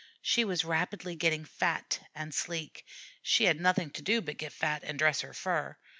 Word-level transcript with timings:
She 0.23 0.43
was 0.43 0.65
rapidly 0.65 1.15
getting 1.15 1.45
fat 1.45 1.99
and 2.15 2.33
sleek 2.33 2.87
she 3.21 3.43
had 3.43 3.61
nothing 3.61 3.91
to 3.91 4.01
do 4.01 4.19
but 4.19 4.37
get 4.37 4.51
fat 4.51 4.83
and 4.83 4.97
dress 4.97 5.21
her 5.21 5.31
fur. 5.31 5.77